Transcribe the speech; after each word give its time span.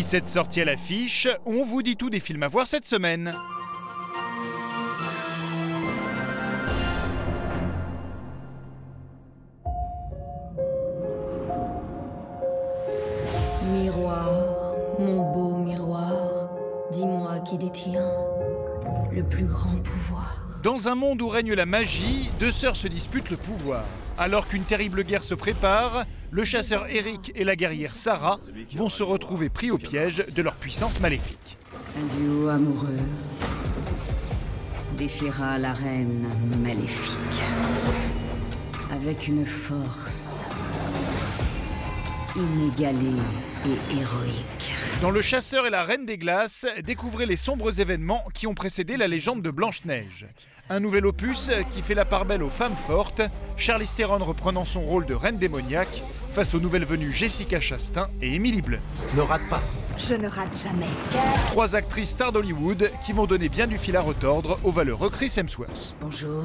17 0.00 0.28
sorties 0.28 0.62
à 0.62 0.64
l'affiche, 0.64 1.28
on 1.44 1.62
vous 1.62 1.82
dit 1.82 1.94
tout 1.94 2.08
des 2.08 2.20
films 2.20 2.42
à 2.42 2.48
voir 2.48 2.66
cette 2.66 2.86
semaine. 2.86 3.34
Miroir, 13.74 14.74
mon 14.98 15.32
beau 15.34 15.58
miroir, 15.58 16.48
dis-moi 16.92 17.40
qui 17.40 17.58
détient 17.58 18.10
le 19.12 19.22
plus 19.22 19.44
grand 19.44 19.76
pouvoir. 19.82 20.49
Dans 20.62 20.88
un 20.88 20.94
monde 20.94 21.22
où 21.22 21.28
règne 21.28 21.54
la 21.54 21.64
magie, 21.64 22.28
deux 22.38 22.52
sœurs 22.52 22.76
se 22.76 22.86
disputent 22.86 23.30
le 23.30 23.38
pouvoir. 23.38 23.82
Alors 24.18 24.46
qu'une 24.46 24.62
terrible 24.62 25.04
guerre 25.04 25.24
se 25.24 25.34
prépare, 25.34 26.04
le 26.30 26.44
chasseur 26.44 26.86
Eric 26.90 27.32
et 27.34 27.44
la 27.44 27.56
guerrière 27.56 27.96
Sarah 27.96 28.38
vont 28.76 28.90
se 28.90 29.02
retrouver 29.02 29.48
pris 29.48 29.70
au 29.70 29.78
piège 29.78 30.22
de 30.34 30.42
leur 30.42 30.54
puissance 30.56 31.00
maléfique. 31.00 31.56
Un 31.96 32.04
duo 32.14 32.48
amoureux 32.48 32.98
défiera 34.98 35.56
la 35.56 35.72
reine 35.72 36.28
maléfique 36.62 37.16
avec 38.92 39.28
une 39.28 39.46
force 39.46 40.44
inégalée 42.36 43.22
et 43.64 43.98
héroïque. 43.98 44.74
Dans 45.00 45.10
Le 45.10 45.22
Chasseur 45.22 45.66
et 45.66 45.70
la 45.70 45.82
Reine 45.82 46.04
des 46.04 46.18
Glaces, 46.18 46.66
découvrez 46.84 47.24
les 47.24 47.38
sombres 47.38 47.80
événements 47.80 48.22
qui 48.34 48.46
ont 48.46 48.52
précédé 48.52 48.98
la 48.98 49.08
légende 49.08 49.40
de 49.40 49.50
Blanche-Neige. 49.50 50.26
Un 50.68 50.78
nouvel 50.78 51.06
opus 51.06 51.50
qui 51.70 51.80
fait 51.80 51.94
la 51.94 52.04
part 52.04 52.26
belle 52.26 52.42
aux 52.42 52.50
femmes 52.50 52.76
fortes, 52.76 53.22
Charlize 53.56 53.94
Theron 53.94 54.22
reprenant 54.22 54.66
son 54.66 54.82
rôle 54.82 55.06
de 55.06 55.14
reine 55.14 55.38
démoniaque 55.38 56.02
face 56.34 56.52
aux 56.52 56.60
nouvelles 56.60 56.84
venues 56.84 57.12
Jessica 57.12 57.62
Chastain 57.62 58.10
et 58.20 58.34
Emily 58.34 58.60
Blunt. 58.60 58.80
Ne 59.16 59.22
rate 59.22 59.48
pas. 59.48 59.62
Je 59.96 60.16
ne 60.16 60.28
rate 60.28 60.54
jamais. 60.62 60.86
Trois 61.46 61.76
actrices 61.76 62.10
stars 62.10 62.32
d'Hollywood 62.32 62.90
qui 63.06 63.12
vont 63.12 63.24
donner 63.24 63.48
bien 63.48 63.66
du 63.66 63.78
fil 63.78 63.96
à 63.96 64.02
retordre 64.02 64.58
au 64.64 64.70
valeureux 64.70 65.08
Chris 65.08 65.32
Hemsworth. 65.34 65.96
Bonjour. 66.02 66.44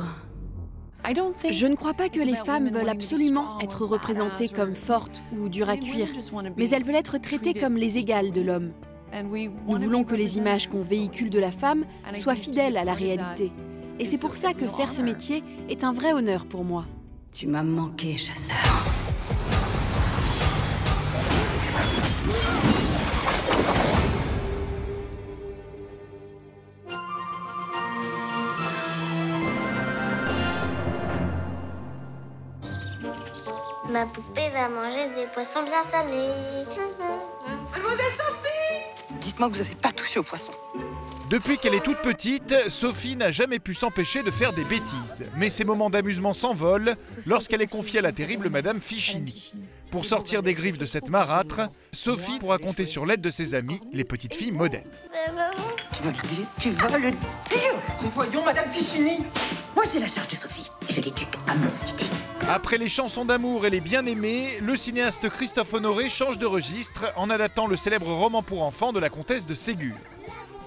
Je 1.52 1.68
ne 1.68 1.76
crois 1.76 1.94
pas 1.94 2.10
que 2.10 2.20
les 2.20 2.36
femmes 2.36 2.70
veulent 2.70 2.90
absolument 2.90 3.60
être 3.60 3.86
représentées 3.86 4.50
comme 4.50 4.76
fortes 4.76 5.22
ou 5.38 5.50
dures 5.50 5.70
à 5.70 5.78
cuire, 5.78 6.08
mais 6.58 6.70
elles 6.70 6.84
veulent 6.84 6.96
être 6.96 7.18
traitées 7.18 7.54
comme 7.54 7.78
les 7.78 7.98
égales 7.98 8.32
de 8.32 8.42
l'homme. 8.42 8.72
Nous 9.24 9.80
voulons 9.80 10.04
que 10.04 10.16
les 10.16 10.38
images 10.38 10.68
qu'on 10.68 10.82
véhicule 10.82 11.30
de 11.30 11.40
la 11.40 11.52
femme 11.52 11.86
soient 12.20 12.36
fidèles 12.36 12.78
à 12.78 12.84
la 12.84 12.94
réalité. 12.94 13.52
Et 14.00 14.06
c'est 14.06 14.20
pour 14.20 14.36
ça 14.36 14.54
que 14.54 14.68
faire 14.68 14.92
ce 14.92 15.02
métier 15.02 15.44
est 15.70 15.84
un 15.84 15.94
vrai 15.94 16.12
honneur 16.14 16.46
pour 16.46 16.64
moi. 16.64 16.86
Tu 17.32 17.48
m'as 17.48 17.64
manqué, 17.64 18.18
chasseur. 18.18 18.56
Ma 33.96 34.06
poupée 34.06 34.50
va 34.54 34.68
manger 34.68 35.08
des 35.16 35.26
poissons 35.28 35.64
bien 35.64 35.82
salés. 35.82 36.66
Mademoiselle 37.72 38.12
Sophie 38.12 39.16
Dites-moi 39.22 39.48
que 39.48 39.54
vous 39.54 39.64
n'avez 39.64 39.76
pas 39.76 39.94
touché 39.94 40.20
au 40.20 40.24
poisson. 40.24 40.52
Depuis 41.30 41.58
qu'elle 41.58 41.76
est 41.76 41.84
toute 41.84 42.00
petite, 42.00 42.54
Sophie 42.68 43.16
n'a 43.16 43.32
jamais 43.32 43.58
pu 43.58 43.74
s'empêcher 43.74 44.22
de 44.22 44.32
faire 44.32 44.52
des 44.52 44.66
bêtises. 44.66 45.24
Mais 45.38 45.50
ses 45.50 45.64
moments 45.64 45.90
d'amusement 45.90 46.34
s'envolent 46.34 46.98
lorsqu'elle 47.26 47.62
est 47.62 47.68
confiée 47.68 48.00
à 48.00 48.02
la 48.02 48.12
terrible 48.12 48.50
Madame 48.50 48.82
Fichini. 48.82 49.54
Pour 49.92 50.04
sortir 50.04 50.44
des 50.44 50.56
griffes 50.56 50.78
de 50.78 50.86
cette 50.86 51.08
marâtre, 51.08 51.62
Sophie 51.94 52.40
pourra 52.40 52.58
compter 52.58 52.86
sur 52.86 53.06
l'aide 53.06 53.22
de 53.22 53.32
ses 53.32 53.56
amies, 53.56 53.80
les 53.94 54.04
petites 54.04 54.34
filles 54.34 54.52
modèles. 54.52 54.92
Tu 55.94 56.04
vas 56.04 56.12
le 56.12 56.28
dire 56.28 56.48
Tu 56.60 56.70
vas 56.72 56.98
le 56.98 57.12
dire 57.12 57.74
Mais 58.04 58.10
voyons, 58.10 58.44
Madame 58.44 58.68
Fichini 58.68 59.20
Moi 59.74 59.86
j'ai 59.90 60.00
la 60.00 60.08
charge 60.10 60.28
de 60.28 60.36
Sophie 60.36 60.70
et 60.90 60.92
je 60.92 61.00
l'éduque 61.00 61.38
à 61.48 61.54
mon 61.54 61.70
idée. 61.94 62.25
Après 62.48 62.78
les 62.78 62.90
chansons 62.90 63.26
d'amour 63.26 63.66
et 63.66 63.72
les 63.72 63.82
bien-aimés, 63.82 64.60
le 64.62 64.78
cinéaste 64.78 65.30
Christophe 65.30 65.74
Honoré 65.74 66.10
change 66.10 66.38
de 66.38 66.46
registre 66.46 67.12
en 67.16 67.32
adaptant 67.32 67.66
le 67.66 67.76
célèbre 67.76 68.14
roman 68.14 68.44
pour 68.44 68.62
enfants 68.62 68.94
de 68.94 69.00
la 69.00 69.10
comtesse 69.10 69.48
de 69.48 69.56
Ségur. 69.56 69.96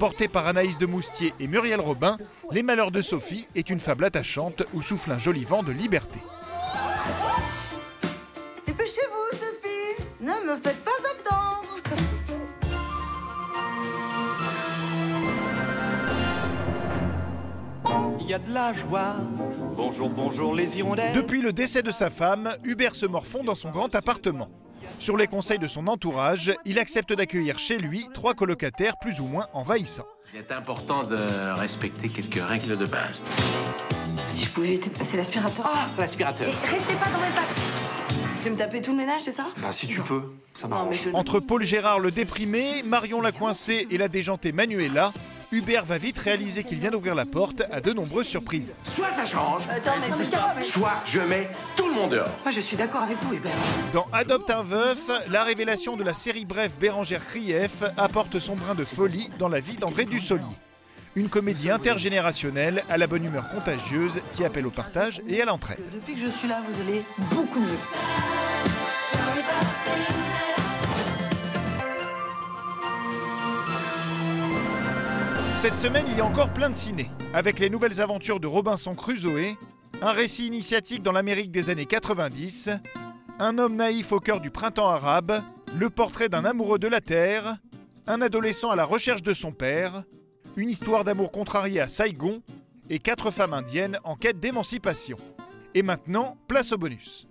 Porté 0.00 0.26
par 0.26 0.48
Anaïs 0.48 0.76
de 0.76 0.86
Moustier 0.86 1.32
et 1.38 1.46
Muriel 1.46 1.80
Robin, 1.80 2.16
Les 2.50 2.64
Malheurs 2.64 2.90
de 2.90 3.00
Sophie 3.00 3.46
est 3.54 3.70
une 3.70 3.78
fable 3.78 4.04
attachante 4.04 4.64
où 4.74 4.82
souffle 4.82 5.12
un 5.12 5.18
joli 5.18 5.44
vent 5.44 5.62
de 5.62 5.70
liberté. 5.70 6.18
Dépêchez-vous, 8.66 9.36
Sophie 9.36 10.02
Ne 10.20 10.50
me 10.50 10.56
faites 10.56 10.82
pas 10.82 10.90
attendre 10.90 11.76
Il 18.20 18.26
y 18.26 18.34
a 18.34 18.38
de 18.40 18.52
la 18.52 18.72
joie. 18.74 19.16
Bonjour, 19.78 20.10
bonjour 20.10 20.56
les 20.56 20.76
hirondelles. 20.76 21.12
Depuis 21.12 21.40
le 21.40 21.52
décès 21.52 21.84
de 21.84 21.92
sa 21.92 22.10
femme, 22.10 22.56
Hubert 22.64 22.96
se 22.96 23.06
morfond 23.06 23.44
dans 23.44 23.54
son 23.54 23.70
grand 23.70 23.94
appartement. 23.94 24.50
Sur 24.98 25.16
les 25.16 25.28
conseils 25.28 25.60
de 25.60 25.68
son 25.68 25.86
entourage, 25.86 26.52
il 26.64 26.80
accepte 26.80 27.12
d'accueillir 27.12 27.60
chez 27.60 27.78
lui 27.78 28.08
trois 28.12 28.34
colocataires 28.34 28.94
plus 29.00 29.20
ou 29.20 29.26
moins 29.26 29.46
envahissants. 29.52 30.08
Il 30.34 30.40
est 30.40 30.50
important 30.50 31.04
de 31.04 31.16
respecter 31.56 32.08
quelques 32.08 32.42
règles 32.42 32.76
de 32.76 32.86
base. 32.86 33.22
Si 34.30 34.46
je 34.46 34.50
pouvais 34.50 34.70
éviter 34.70 34.90
de 34.90 34.98
passer 34.98 35.16
l'aspirateur. 35.16 35.70
Ah, 35.72 35.86
l'aspirateur. 35.96 36.48
Restez 36.48 36.94
pas 36.94 37.10
dans 37.10 37.20
mes 37.20 37.32
pattes 37.32 37.56
Je 38.40 38.44
vais 38.46 38.50
me 38.50 38.56
taper 38.56 38.80
tout 38.82 38.90
le 38.90 38.96
ménage, 38.96 39.20
c'est 39.20 39.30
ça? 39.30 39.46
Bah 39.58 39.70
si 39.70 39.86
tu 39.86 40.00
peux, 40.00 40.32
ça 40.54 40.66
m'arrange. 40.66 41.02
je... 41.04 41.10
Entre 41.10 41.38
Paul 41.38 41.62
Gérard 41.62 42.00
le 42.00 42.10
déprimé, 42.10 42.82
Marion 42.84 43.20
la 43.20 43.30
coincée 43.30 43.86
et 43.92 43.96
la 43.96 44.08
déjantée 44.08 44.50
Manuela, 44.50 45.12
Hubert 45.50 45.84
va 45.86 45.96
vite 45.96 46.18
réaliser 46.18 46.62
qu'il 46.62 46.78
vient 46.78 46.90
d'ouvrir 46.90 47.14
la 47.14 47.24
porte 47.24 47.62
à 47.70 47.80
de 47.80 47.94
nombreuses 47.94 48.26
surprises. 48.26 48.74
Soit 48.84 49.12
ça 49.12 49.24
change, 49.24 49.62
Attends, 49.70 49.92
mais 50.00 50.14
bouge 50.14 50.30
pas, 50.30 50.52
mais... 50.54 50.62
soit 50.62 51.00
je 51.06 51.20
mets 51.20 51.48
tout 51.74 51.88
le 51.88 51.94
monde 51.94 52.10
dehors. 52.10 52.28
Moi, 52.44 52.52
je 52.52 52.60
suis 52.60 52.76
d'accord 52.76 53.02
avec 53.02 53.16
vous, 53.22 53.34
Hubert. 53.34 53.52
Dans 53.94 54.06
Adopte 54.12 54.50
un 54.50 54.62
veuf, 54.62 54.98
la 55.30 55.44
révélation 55.44 55.96
de 55.96 56.04
la 56.04 56.12
série 56.12 56.44
brève 56.44 56.72
Bérangère 56.78 57.24
Krief 57.26 57.82
apporte 57.96 58.38
son 58.38 58.56
brin 58.56 58.74
de 58.74 58.84
folie 58.84 59.30
dans 59.38 59.48
la 59.48 59.60
vie 59.60 59.76
d'André 59.76 60.04
Dussoli. 60.04 60.42
Une 61.16 61.30
comédie 61.30 61.70
intergénérationnelle 61.70 62.84
à 62.90 62.98
la 62.98 63.06
bonne 63.06 63.24
humeur 63.24 63.48
contagieuse 63.48 64.20
qui 64.36 64.44
appelle 64.44 64.66
au 64.66 64.70
partage 64.70 65.22
et 65.26 65.40
à 65.40 65.46
l'entraide. 65.46 65.80
Depuis 65.94 66.12
que 66.14 66.20
je 66.20 66.30
suis 66.30 66.46
là, 66.46 66.60
vous 66.68 66.80
allez 66.82 67.02
beaucoup 67.30 67.60
mieux. 67.60 67.78
Cette 75.58 75.76
semaine, 75.76 76.06
il 76.08 76.16
y 76.16 76.20
a 76.20 76.24
encore 76.24 76.50
plein 76.50 76.70
de 76.70 76.76
ciné, 76.76 77.10
avec 77.34 77.58
les 77.58 77.68
nouvelles 77.68 78.00
aventures 78.00 78.38
de 78.38 78.46
Robinson 78.46 78.94
Crusoe, 78.94 79.56
un 80.00 80.12
récit 80.12 80.46
initiatique 80.46 81.02
dans 81.02 81.10
l'Amérique 81.10 81.50
des 81.50 81.68
années 81.68 81.84
90, 81.84 82.70
un 83.40 83.58
homme 83.58 83.74
naïf 83.74 84.12
au 84.12 84.20
cœur 84.20 84.40
du 84.40 84.52
printemps 84.52 84.88
arabe, 84.88 85.42
le 85.76 85.90
portrait 85.90 86.28
d'un 86.28 86.44
amoureux 86.44 86.78
de 86.78 86.86
la 86.86 87.00
terre, 87.00 87.56
un 88.06 88.22
adolescent 88.22 88.70
à 88.70 88.76
la 88.76 88.84
recherche 88.84 89.24
de 89.24 89.34
son 89.34 89.50
père, 89.50 90.04
une 90.54 90.70
histoire 90.70 91.02
d'amour 91.02 91.32
contrarié 91.32 91.80
à 91.80 91.88
Saigon 91.88 92.40
et 92.88 93.00
quatre 93.00 93.32
femmes 93.32 93.52
indiennes 93.52 93.98
en 94.04 94.14
quête 94.14 94.38
d'émancipation. 94.38 95.18
Et 95.74 95.82
maintenant, 95.82 96.36
place 96.46 96.70
au 96.70 96.78
bonus. 96.78 97.26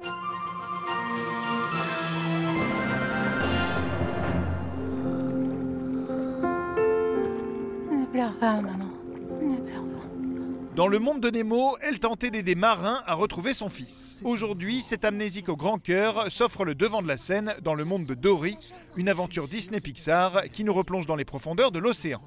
Dans 10.76 10.88
le 10.88 11.00
monde 11.00 11.22
de 11.22 11.32
Nemo, 11.32 11.76
elle 11.82 12.00
tentait 12.00 12.30
d'aider 12.30 12.54
Marin 12.54 13.02
à 13.08 13.16
retrouver 13.16 13.54
son 13.54 13.68
fils. 13.68 14.20
Aujourd'hui, 14.24 14.84
cet 14.84 15.06
amnésique 15.06 15.50
au 15.50 15.56
grand 15.56 15.80
cœur 15.80 16.32
s'offre 16.32 16.64
le 16.64 16.76
devant 16.76 17.02
de 17.02 17.08
la 17.08 17.18
scène 17.18 17.56
dans 17.64 17.74
le 17.74 17.84
monde 17.84 18.06
de 18.06 18.14
Dory, 18.14 18.58
une 18.96 19.10
aventure 19.10 19.48
Disney 19.48 19.82
Pixar 19.82 20.44
qui 20.52 20.64
nous 20.64 20.74
replonge 20.74 21.08
dans 21.08 21.16
les 21.16 21.26
profondeurs 21.26 21.72
de 21.72 21.80
l'océan. 21.80 22.22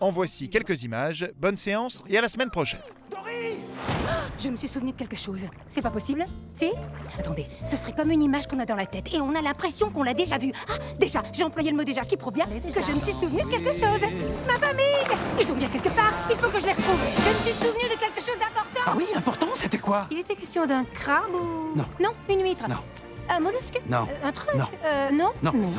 En 0.00 0.10
voici 0.10 0.48
quelques 0.48 0.82
images, 0.82 1.30
bonne 1.38 1.56
séance 1.56 2.02
et 2.08 2.18
à 2.18 2.20
la 2.20 2.28
semaine 2.28 2.50
prochaine. 2.50 2.80
Je 4.42 4.48
me 4.48 4.56
suis 4.56 4.66
souvenu 4.66 4.90
de 4.90 4.96
quelque 4.96 5.14
chose. 5.14 5.46
C'est 5.68 5.82
pas 5.82 5.90
possible 5.90 6.24
Si? 6.52 6.72
Attendez, 7.16 7.46
ce 7.64 7.76
serait 7.76 7.92
comme 7.92 8.10
une 8.10 8.22
image 8.22 8.48
qu'on 8.48 8.58
a 8.58 8.64
dans 8.64 8.74
la 8.74 8.86
tête 8.86 9.06
et 9.14 9.20
on 9.20 9.36
a 9.36 9.40
l'impression 9.40 9.88
qu'on 9.90 10.02
l'a 10.02 10.14
déjà 10.14 10.36
vue. 10.36 10.50
Ah, 10.68 10.72
déjà, 10.98 11.22
j'ai 11.32 11.44
employé 11.44 11.70
le 11.70 11.76
mot 11.76 11.84
déjà, 11.84 12.02
ce 12.02 12.08
qui 12.08 12.16
prouve 12.16 12.32
bien 12.32 12.46
que 12.46 12.80
je 12.80 12.92
me 12.92 13.00
suis 13.00 13.12
souvenu 13.12 13.42
de 13.42 13.48
quelque 13.48 13.70
chose. 13.72 14.00
Ma 14.48 14.58
famille 14.58 14.84
Ils 15.38 15.46
sont 15.46 15.54
bien 15.54 15.68
quelque 15.68 15.90
part, 15.90 16.12
il 16.28 16.36
faut 16.36 16.48
que 16.50 16.58
je 16.58 16.66
les 16.66 16.72
retrouve. 16.72 16.98
Je 17.06 17.28
me 17.28 17.34
suis 17.52 17.52
souvenu 17.66 17.84
de 17.84 17.98
quelque 18.00 18.18
chose 18.20 18.36
d'important. 18.40 18.80
Ah 18.84 18.94
oui, 18.96 19.06
important, 19.14 19.46
c'était 19.54 19.78
quoi? 19.78 20.06
Il 20.10 20.18
était 20.18 20.34
question 20.34 20.66
d'un 20.66 20.84
crabe 20.86 21.32
ou... 21.34 21.76
Non. 21.78 21.84
Non, 22.00 22.10
une 22.28 22.42
huître. 22.42 22.68
Non. 22.68 22.78
Un 23.30 23.38
mollusque? 23.38 23.80
Non. 23.88 24.08
Euh, 24.10 24.26
Un 24.28 24.32
truc? 24.32 24.54
Non. 24.56 24.66
Euh, 24.84 25.10
non? 25.12 25.30
Non, 25.40 25.52
non. 25.54 25.70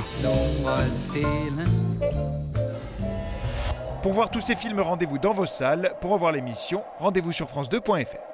Pour 4.01 4.13
voir 4.13 4.30
tous 4.30 4.42
ces 4.42 4.56
films, 4.56 4.80
rendez-vous 4.80 5.18
dans 5.18 5.33
vos 5.33 5.45
salles. 5.45 5.95
Pour 6.00 6.12
revoir 6.12 6.31
l'émission, 6.31 6.81
rendez-vous 7.00 7.33
sur 7.33 7.48
France2.fr. 7.48 8.32